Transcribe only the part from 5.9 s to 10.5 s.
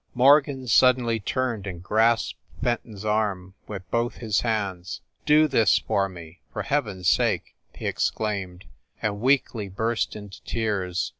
me, for Heaven s sake," he exclaimed, and weakly burst into